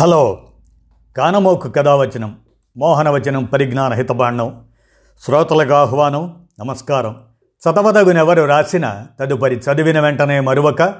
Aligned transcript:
Hello 0.00 0.48
కానమోకు 1.16 1.70
కథావచనం 1.70 2.38
మోహనవచనం 2.76 3.44
పరిజ్ఞాన 3.44 3.92
హితబాండం 3.92 4.68
శ్రోతలకు 5.20 5.72
ఆహ్వానం 5.72 6.48
నమస్కారం. 6.60 7.16
చదవదగునెవరు 7.46 8.42
రాసిన 8.42 9.06
తదుపరి 9.20 9.56
చదివిన 9.56 10.00
వెంటనే 10.00 10.40
మరువక 10.40 10.94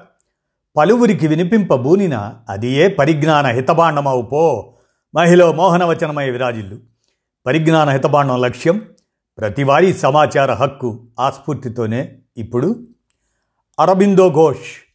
పలువురికి 0.77 1.27
వినిపింపబూనిన 1.27 2.35
అది 2.49 2.71
ఏ 2.71 2.89
పరిజ్ఞాన 2.89 3.47
హితబాండమవు 3.47 4.23
పో 4.23 4.75
మహిళ 5.15 5.51
మోహనవచనమై 5.51 6.31
విరాజిల్లు. 6.31 6.77
పరిజ్ఞాన 7.47 7.89
హితబాండం 7.89 8.41
లక్ష్యం 8.41 8.83
ప్రతివారీ 9.39 9.93
సమాచార 9.93 10.53
హక్కు 10.53 11.07
ఆస్ఫూర్తితోనే. 11.21 12.19
ఇప్పుడు 12.37 12.89
అరబిందో 13.81 14.31
ఘోష్ 14.31 14.93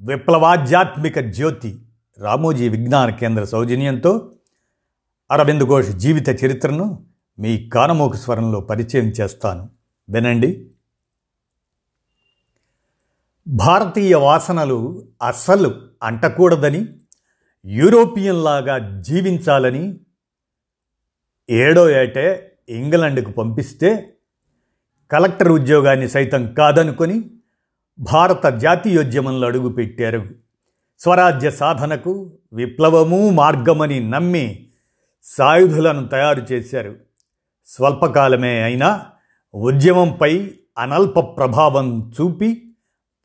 విప్లవాధ్యాత్మిక 0.00 1.20
జ్యోతి. 1.20 1.85
రామోజీ 2.18 2.68
విజ్ఞాన 2.68 3.10
కేంద్ర 3.10 3.44
సౌజన్యంతో 3.44 4.32
అరవింద్ 5.30 5.64
ఘోష్ 5.64 5.90
జీవిత 5.90 6.28
చరిత్రను 6.28 7.06
మీ 7.38 7.68
కానమోకు 7.68 8.16
స్వరంలో 8.16 8.60
పరిచయం 8.60 9.04
చేస్తాను. 9.04 9.70
వినండి. 10.10 10.70
భారతీయ 13.48 14.14
వాసనలు 14.14 15.08
అస్సలు 15.26 15.74
అంటకూడదని 16.02 16.88
యూరోపియన్లాగా 17.66 19.00
జీవించాలని 19.00 20.00
ఏడో 21.50 21.90
ఏటే 21.90 22.58
ఇంగ్లండ్కు 22.68 23.30
పంపిస్తే 23.30 24.16
కలెక్టర్ 25.12 25.48
ఉద్యోగాన్ని 25.48 26.08
సైతం 26.08 26.54
కాదనుకొని 26.54 27.30
భారత 27.98 28.46
జాతీయోద్యమంలో 28.46 29.46
అడుగుపెట్టారు. 29.46 30.45
స్వరాజ్య 30.98 31.50
సాధనకు 31.50 32.38
విప్లవము 32.52 33.30
మార్గమని 33.30 34.10
నమ్మి 34.10 34.66
సాయుధులను 35.22 36.06
తయారు 36.06 36.46
చేశారు. 36.52 36.96
స్వల్పకాలమే 37.66 38.62
అయినా 38.62 39.06
ఉద్యమంపై 39.54 40.50
అనల్ప 40.78 41.18
ప్రభావం 41.20 42.12
చూపి 42.20 42.74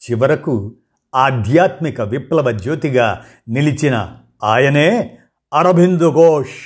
చివరకు 0.02 0.76
ఆధ్యాత్మిక 1.16 2.02
విప్లవ 2.02 2.52
జ్యోతిగా 2.52 3.26
నిలిచిన 3.50 4.18
ఆయనే 4.44 5.18
అరబిందు 5.54 6.12
ఘోష్. 6.12 6.60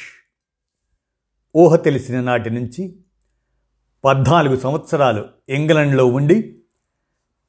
ఊహ 1.56 1.75
తెలిసిన 1.75 2.22
నాటి 2.22 2.50
నుంచి 2.50 2.95
పద్నాలుగు 4.06 4.56
సంవత్సరాలు 4.56 5.25
ఇంగ్లండ్లో 5.50 6.06
ఉండి 6.06 6.59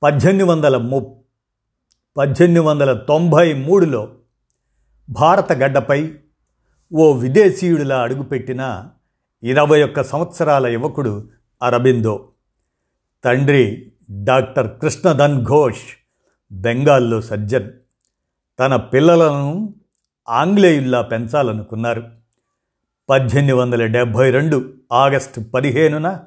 పద్దెనిమిది 0.02 0.44
వందల 0.44 0.76
ముప్పై 0.76 1.25
పద్దెనిమిది 2.16 2.60
వందల 2.60 2.92
తొంభై 2.92 3.54
మూడులో 3.54 4.08
భారత 5.10 5.52
గడ్డపై 5.52 6.14
ఓ 6.92 7.12
విదేశీయుడిలా 7.12 8.02
అడుగుపెట్టిన 8.02 8.90
ఇరవై 9.42 9.82
ఒక్క 9.82 10.02
సంవత్సరాల 10.02 10.66
యువకుడు 10.66 11.28
అరబిందో 11.62 12.28
తండ్రి 13.24 13.92
డాక్టర్ 14.24 14.80
కృష్ణధన్ 14.80 15.44
ఘోష్ 15.44 15.84
బెంగాల్లో 16.52 17.20
సజ్జన్ 17.20 17.72
తన 18.60 18.76
పిల్లలను 18.76 19.74
ఆంగ్లేయుల్లా 20.28 21.02
పెంచాలనుకున్నారు. 21.02 22.02
పద్దెనిమిది 23.08 23.52
వందల 23.52 23.86
డెబ్భై 23.86 24.30
రెండు 24.30 24.72
ఆగస్టు 24.92 25.40
పదిహేనున 25.40 26.20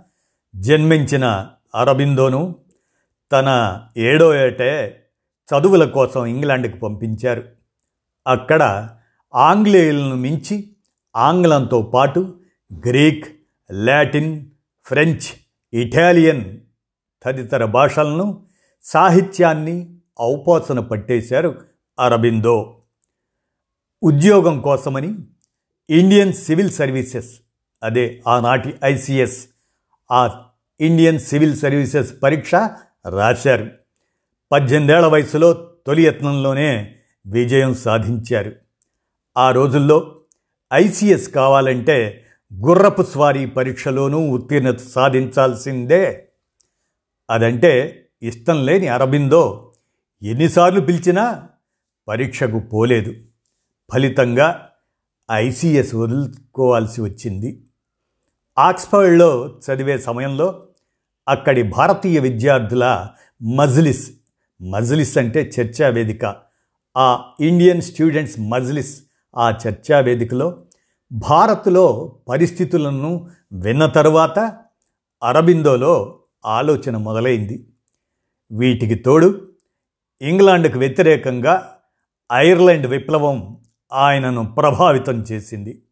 జన్మించిన 0.56 1.26
అరబిందోను 1.76 2.56
తన 3.32 3.50
ఏడో 3.98 4.36
ఏటే 4.36 4.72
చదువుల 5.54 5.86
కోసం 5.86 6.26
ఇంగ్లాండ్కి 6.26 6.78
పంపించారు. 6.78 7.44
అక్కడ 8.28 8.90
ఆంగ్లేయులను 9.36 10.16
మించి 10.16 10.70
ఆంగ్లంతో 11.16 11.82
పాటు 11.82 12.38
గ్రీక్ 12.88 13.26
లాటిన్ 13.72 14.46
ఫ్రెంచ్ 14.86 15.28
ఇటాలియన్ 15.74 16.58
తదితర 17.24 17.66
భాషలను 17.66 18.46
సాహిత్యాన్ని 18.84 19.96
ఔపాసన 20.22 20.80
పట్టేశారు 20.80 21.62
అరబిందో. 22.00 22.82
ఉద్యోగం 24.04 24.62
కోసమని 24.62 25.16
ఇండియన్ 25.90 26.34
సివిల్ 26.34 26.72
సర్వీసెస్ 26.72 27.40
అదే 27.84 28.22
ఆనాటి 28.28 28.76
ఐసిఎస్ 28.84 29.48
ఆ 30.12 30.44
ఇండియన్ 30.82 31.20
సివిల్ 31.20 31.58
సర్వీసెస్ 31.58 32.14
పరీక్ష 32.24 32.56
రాశారు. 33.10 33.79
పద్దెనిమిదేళ్ళ 34.52 35.08
వయసులో 35.08 35.54
తొలి 35.88 36.04
యత్నంలోనే 36.04 36.96
విజయం 37.28 37.74
సాధించారు. 37.74 38.52
ఆ 39.38 39.52
రోజుల్లో 39.52 40.22
ఐసీఎస్ 40.74 41.30
కావాలంటే 41.30 42.26
గుర్రపు 42.54 43.04
స్వారీ 43.04 43.46
పరీక్షలోనూ 43.46 44.30
ఉత్తీర్ణత 44.30 44.78
సాధించాల్సిందే. 44.78 46.30
అదంటే 47.30 48.06
ఇష్టం 48.24 48.66
లేని 48.66 48.88
అరబిందో 48.88 49.74
ఎన్నిసార్లు 50.24 50.82
పిలిచినా 50.82 51.48
పరీక్షకు 52.08 52.60
పోలేదు. 52.60 53.14
ఫలితంగా 53.94 54.70
ఐసీఎస్ 55.32 55.96
వదులుకోవాల్సి 55.96 57.02
వచ్చింది. 57.02 57.64
ఆక్స్ఫర్డ్లో 58.60 59.60
చదివే 59.66 59.98
సమయంలో 59.98 60.68
అక్కడి 61.28 61.64
భారతీయ 61.64 62.20
విద్యార్థుల 62.20 63.08
మజ్లిస్ 63.42 64.12
మజ్లిస్ 64.62 65.18
అంటే 65.18 65.52
చర్చా 65.60 65.88
వేదిక. 65.88 66.36
ఆ 66.98 67.24
ఇండియన్ 67.40 67.82
స్టూడెంట్స్ 67.82 68.40
మజ్లిస్ 68.40 69.04
ఆ 69.38 69.50
చర్చా 69.50 70.00
వేదికలో 70.00 70.66
భారత్లో 71.12 72.16
పరిస్థితులను 72.30 73.30
విన్న 73.54 73.86
తరువాత 73.86 74.40
అరబిందోలో 75.24 76.20
ఆలోచన 76.46 76.98
మొదలైంది. 76.98 77.68
వీటికి 78.52 78.96
తోడు 78.96 79.52
ఇంగ్లాండ్కు 80.22 80.80
వ్యతిరేకంగా 80.80 81.76
ఐర్లాండ్ 82.34 82.88
విప్లవం 82.88 83.58
ఆయనను 83.94 84.56
ప్రభావితం 84.60 85.26
చేసింది. 85.32 85.84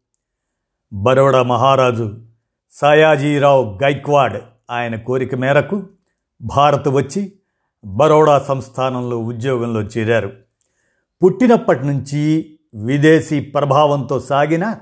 బరోడా 0.92 1.42
మహారాజు 1.42 2.26
సయాజీరావు 2.72 3.78
గైక్వాడ్ 3.82 4.42
ఆయన 4.70 4.96
కోరిక 4.96 5.34
మేరకు 5.34 5.88
భారత్ 6.40 6.88
వచ్చి 6.88 7.37
బరోడా 7.84 8.38
సంస్థానంలో 8.38 9.18
ఉద్యోగంలో 9.18 9.80
చేరారు. 9.80 10.32
పుట్టినప్పటి 11.24 11.86
నుంచి 11.86 12.58
విదేశీ 12.74 13.40
ప్రభావంతో 13.40 14.20
సాగిన 14.20 14.76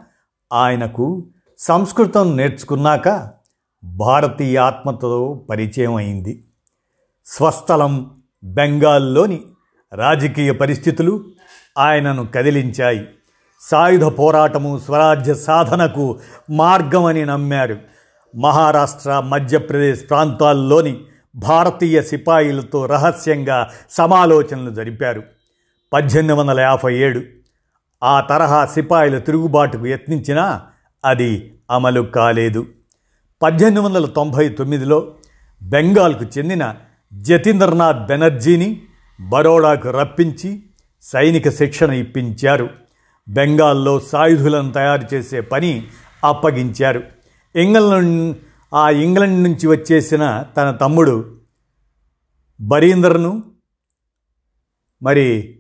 ఆయనకు 0.53 1.29
సంస్కృతం 1.59 2.37
నేర్చుకున్నాక 2.37 3.31
భారతీయ 3.85 4.59
ఆత్మతో 4.59 5.47
పరిచయం 5.51 5.95
అయింది. 5.95 6.45
స్వస్థలం 7.27 8.11
బెంగాల్లోని 8.45 9.43
రాజకీయ 9.95 10.53
పరిస్థితులు 10.53 11.25
ఆయనను 11.79 12.27
కదిలించాయి. 12.27 13.09
సాయుధ 13.61 14.05
పోరాటము 14.05 14.79
స్వరాజ్య 14.79 15.35
సాధనకు 15.35 16.19
మార్గమని 16.51 17.25
నమ్మారు. 17.25 17.77
మహారాష్ట్ర 18.37 19.21
మధ్యప్రదేశ్ 19.21 20.11
ప్రాంతాల్లోని 20.11 21.01
భారతీయ 21.37 22.03
సిపాయిలతో 22.03 22.87
రహస్యంగా 22.87 23.71
సమాలోచనలు 23.91 24.75
జరిపారు. 24.75 25.23
పద్దెనిమిది 25.93 26.41
వందల 26.41 26.61
యాభై 26.61 26.99
ఏడు 26.99 27.23
ఆ 28.05 28.21
తరహా 28.21 28.67
సిపాయిల 28.67 29.19
తిరుగుబాటుకు 29.19 29.87
యత్నించినా 29.87 30.63
అది 31.05 31.55
అమలు 31.71 32.01
కాలేదు. 32.01 32.67
పద్దెనిమిది 33.43 33.83
వందల 33.83 34.07
తొంభై 34.07 34.49
తొమ్మిదిలో 34.49 35.15
బెంగాల్కు 35.63 36.25
చెందిన 36.39 36.75
జతీంద్రనాథ్ 37.15 38.07
బెనర్జీని 38.07 38.83
బరోడాకు 39.21 39.91
రప్పించి 39.91 40.63
సైనిక 41.03 41.49
శిక్షణ 41.49 41.93
ఇప్పించారు. 41.93 42.69
బెంగాల్లో 43.29 44.01
సాయుధులను 44.01 44.73
తయారు 44.73 45.15
చేసే 45.15 45.41
పని 45.41 45.87
అప్పగించారు. 46.25 47.03
ఇంగ్లండ్ 47.57 48.37
ఆ 48.75 48.91
ఇంగ్లండ్ 48.91 49.43
నుంచి 49.43 49.67
వచ్చేసిన 49.67 50.45
తన 50.57 50.71
తమ్ముడు 50.71 51.37
బరీందర్ను 52.61 53.43
మరి 55.03 55.59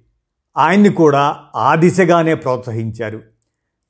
ఆయన్ని 0.59 0.89
కూడా 0.89 1.37
ఆ 1.57 1.75
దిశగానే 1.75 2.35
ప్రోత్సహించారు. 2.35 3.23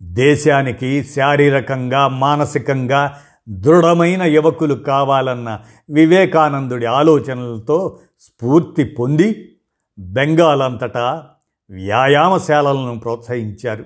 దేశానికి 0.03 1.05
శారీరకంగా 1.05 2.09
మానసికంగా 2.09 3.19
దృఢమైన 3.49 4.23
యువకులు 4.23 4.75
కావాలన్న 4.75 5.61
వివేకానందుడి 5.91 6.87
ఆలోచనలతో 6.87 7.99
స్ఫూర్తి 8.21 8.85
పొంది 8.85 9.59
బెంగాల్ 9.99 10.63
అంతటా 10.63 11.29
వ్యాయామశాలలను 11.71 12.99
ప్రోత్సహించారు. 12.99 13.85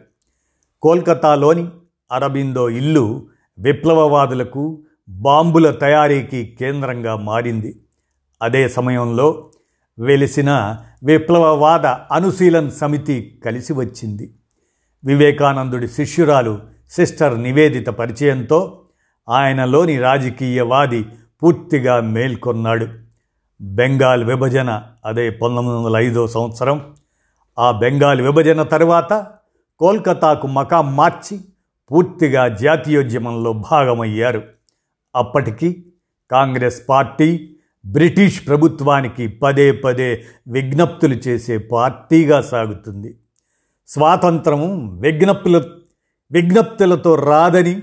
కోల్కతాలోని 0.82 1.68
అరబిందో 2.12 2.70
ఇల్లు 2.70 3.28
విప్లవవాదులకు 3.58 4.82
బాంబుల 5.10 5.70
తయారీకి 5.70 6.56
కేంద్రంగా 6.60 7.16
మారింది. 7.16 7.80
అదే 8.42 8.68
సమయంలో 8.68 9.50
వెలిసిన 9.98 10.76
విప్లవవాద 11.04 11.86
అనుశీలన్ 11.86 12.70
సమితి 12.70 13.40
కలిసి 13.44 13.72
వచ్చింది. 13.72 14.34
వివేకానందుడి 15.04 15.88
శిష్యురాలు 15.88 16.60
సిస్టర్ 16.90 17.42
నివేదిత 17.42 17.86
పరిచయంతో 17.86 18.80
ఆయనలోని 19.28 19.98
రాజకీయవాది 19.98 21.06
పూర్తిగా 21.42 22.00
మేల్కొన్నాడు. 22.00 22.86
బెంగాల్ 23.60 24.24
విభజన 24.24 24.82
అదే 25.04 25.30
పంతొమ్మిది 25.30 25.78
వందల 25.78 25.96
ఐదో 25.96 26.26
సంవత్సరం. 26.26 26.94
ఆ 27.58 27.70
బెంగాల్ 27.70 28.20
విభజన 28.20 28.62
తర్వాత 28.62 29.26
కోల్కతాకు 29.78 30.46
మకాం 30.46 30.96
మార్చి 30.96 31.40
పూర్తిగా 31.92 32.48
జాతీయోద్యమంలో 32.48 33.52
భాగమయ్యారు. 33.52 34.59
అప్పటికి 35.14 35.86
కాంగ్రెస్ 36.30 36.82
పార్టీ 36.88 37.56
బ్రిటిష్ 37.86 38.46
ప్రభుత్వానికి 38.46 39.28
పదే 39.28 39.72
పదే 39.72 40.24
విజ్ఞప్తులు 40.48 41.14
చేసే 41.14 41.58
పార్టీగా 41.58 42.40
సాగుతుంది. 42.40 43.18
స్వాతంత్రము 43.88 45.00
విజ్ఞప్తుల 45.00 45.64
విజ్ఞప్తులతో 46.32 47.14
రాదని 47.14 47.82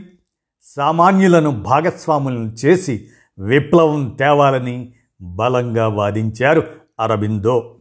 సామాన్యులను 0.64 1.52
భాగస్వాములను 1.52 2.56
చేసి 2.66 3.08
విప్లవం 3.40 4.10
తేవాలని 4.10 4.94
బలంగా 5.22 5.88
వాదించారు 5.88 6.64
అరబిందో. 7.00 7.78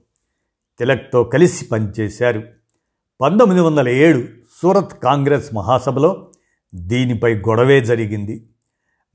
తిలక్తో 0.79 1.25
కలిసి 1.25 1.65
పనిచేశారు. 1.65 2.43
పంతొమ్మిది 3.21 3.63
వందల 3.63 3.89
ఏడు 3.89 4.23
సూరత్ 4.63 5.03
కాంగ్రెస్ 5.03 5.55
మహాసభలో 5.55 6.31
దీనిపై 6.75 7.35
గొడవే 7.35 7.81
జరిగింది. 7.81 8.47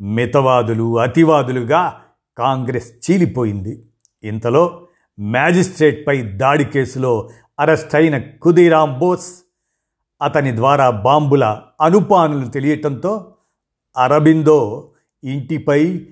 మితవాదులు 0.02 1.00
అతివాదులుగా 1.00 2.02
కాంగ్రెస్ 2.38 3.12
చీలిపోయింది. 3.12 3.86
ఇంతలో 4.24 4.88
మ్యాజిస్ట్రేట్పై 5.20 6.22
దాడి 6.22 6.64
కేసులో 6.64 7.30
అరెస్ట్ 7.60 7.96
అయిన 7.96 8.18
కుదీరాం 8.18 9.00
బోస్ 9.00 9.44
అతని 10.22 10.56
ద్వారా 10.56 10.90
బాంబుల 10.90 11.62
అనుపానులు 11.82 12.48
తెలియటంతో 12.48 13.34
అరబిందో 13.98 14.90
ఇంటిపై 15.24 16.06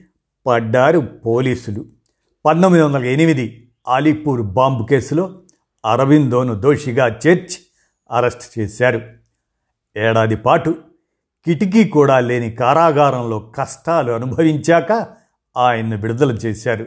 పడ్డారు 0.45 0.99
పోలీసులు. 0.99 1.85
పంతొమ్మిది 2.45 2.85
వందల 2.85 3.05
ఎనిమిది 3.05 3.69
అలీపూర్ 3.87 4.41
బాంబు 4.41 4.83
కేసులో 4.83 5.39
అరవిందోను 5.85 6.53
దోషిగా 6.53 7.07
చేర్చి 7.07 7.57
అరెస్ట్ 8.11 8.59
చేశారు. 8.59 9.01
ఏడాది 9.97 10.35
పాటు 10.35 10.75
కిటికీ 11.45 11.83
కూడా 11.83 12.19
లేని 12.19 12.51
కారాగారంలో 12.51 13.39
కష్టాలు 13.39 14.11
అనుభవించాక 14.11 15.07
ఆయన్ను 15.57 15.97
విడుదల 15.97 16.31
చేశారు. 16.31 16.85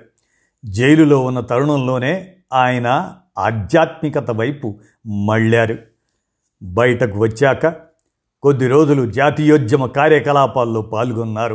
జైలులో 0.64 1.24
ఉన్న 1.24 1.40
తరుణంలోనే 1.40 2.34
ఆయన 2.52 3.14
ఆధ్యాత్మికత 3.38 4.30
వైపు 4.30 4.78
మళ్ళారు. 5.06 5.78
బయటకు 6.62 7.18
వచ్చాక 7.18 7.66
కొద్ది 8.42 8.68
రోజులు 8.68 9.10
జాతీయోద్యమ 9.10 9.86
కార్యకలాపాల్లో 9.86 10.82
పాల్గొన్నారు. 10.82 11.54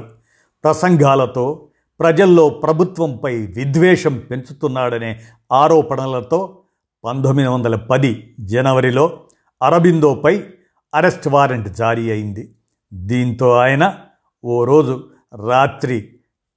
ప్రసంగాలతో 0.64 1.68
ప్రజల్లో 2.00 2.50
ప్రభుత్వంపై 2.50 3.36
విద్వేషం 3.36 4.18
పెంచుతున్నాడనే 4.18 5.20
ఆరోపణలతో 5.52 6.58
పంతొమ్మిది 7.04 7.50
వందల 7.50 7.76
పది 7.76 8.36
జనవరిలో 8.40 9.20
అరబిందోపై 9.64 10.44
అరెస్ట్ 10.96 11.28
వారెంట్ 11.28 11.70
జారీ 11.70 12.12
అయింది. 12.12 12.54
దీంతో 12.94 13.52
ఆయన 13.52 14.00
ఓ 14.46 14.66
రోజు 14.66 15.10
రాత్రి 15.48 16.10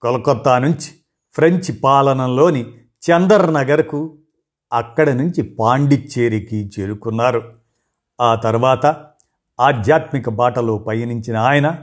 కోల్కత్తా 0.02 0.58
నుంచి 0.58 0.90
ఫ్రెంచ్ 1.34 1.84
పాలనలోని 1.84 2.66
చందర్ 3.10 3.54
నగర్కు 3.54 4.18
అక్కడి 4.72 5.14
నుంచి 5.14 5.42
పాండిచ్చేరికి 5.42 6.70
చేరుకున్నారు. 6.80 7.52
ఆ 8.20 8.34
తర్వాత 8.34 8.86
ఆధ్యాత్మిక 9.60 10.28
బాటలో 10.28 10.78
పయనించిన 10.78 11.36
ఆయన 11.36 11.78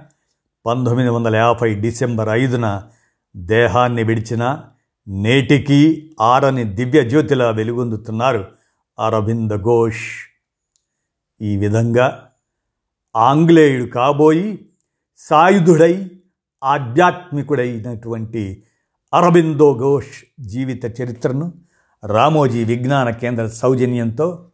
పంతొమ్మిది 0.65 1.09
వందల 1.09 1.35
యాభై 1.35 1.75
డిసెంబర్ 1.75 2.29
ఐదున 2.29 2.83
దేహాన్ని 3.35 4.03
విడిచిన 4.03 4.63
నేటికీ 5.07 6.11
ఆరని 6.21 6.63
దివ్య 6.63 7.09
జ్యోతిలా 7.09 7.49
వెలుగొందుతున్నారు 7.49 8.47
అరవింద 8.99 9.51
ఘోష్. 9.51 10.29
ఈ 11.41 11.57
విధంగా 11.57 12.26
ఆంగ్లేయుడు 13.17 13.89
కాబోయి 13.89 14.69
సాయుధుడై 15.17 16.09
ఆధ్యాత్మికుడైనటువంటి 16.63 18.63
అరబిందో 19.13 19.77
ఘోష్ 19.77 20.23
జీవిత 20.39 21.01
చరిత్రను 21.01 21.53
రామోజీ 22.05 22.63
విజ్ఞాన 22.63 23.09
కేంద్ర 23.09 23.47
సౌజన్యంతో 23.47 24.49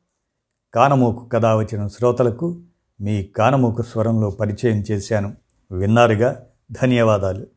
కానమూకు 0.73 1.25
కథ 1.25 1.45
వచ్చిన 1.45 1.87
శ్రోతలకు 1.87 2.61
మీ 3.01 3.23
కానమూకు 3.23 3.81
స్వరంలో 3.81 4.29
పరిచయం 4.29 4.83
చేశాను. 4.91 5.33
విన్నారుగా? 5.71 6.41
ధన్యవాదాలు. 6.71 7.47